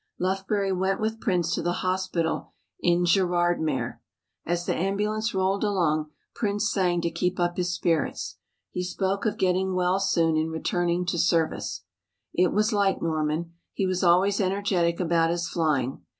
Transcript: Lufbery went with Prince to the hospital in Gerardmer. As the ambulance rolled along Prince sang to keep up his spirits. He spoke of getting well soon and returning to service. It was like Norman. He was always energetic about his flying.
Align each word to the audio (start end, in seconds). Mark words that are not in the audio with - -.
Lufbery 0.19 0.71
went 0.75 0.99
with 0.99 1.19
Prince 1.19 1.53
to 1.53 1.61
the 1.61 1.83
hospital 1.85 2.53
in 2.79 3.05
Gerardmer. 3.05 4.01
As 4.47 4.65
the 4.65 4.73
ambulance 4.73 5.35
rolled 5.35 5.63
along 5.63 6.09
Prince 6.33 6.71
sang 6.71 7.01
to 7.01 7.11
keep 7.11 7.39
up 7.39 7.55
his 7.55 7.71
spirits. 7.71 8.37
He 8.71 8.83
spoke 8.83 9.27
of 9.27 9.37
getting 9.37 9.75
well 9.75 9.99
soon 9.99 10.37
and 10.37 10.49
returning 10.49 11.05
to 11.05 11.19
service. 11.19 11.83
It 12.33 12.51
was 12.51 12.73
like 12.73 12.99
Norman. 12.99 13.53
He 13.75 13.85
was 13.85 14.03
always 14.03 14.41
energetic 14.41 14.99
about 14.99 15.29
his 15.29 15.47
flying. 15.47 16.01